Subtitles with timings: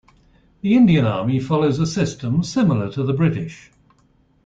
[0.61, 3.69] The Indian Army follows a system similar to the British.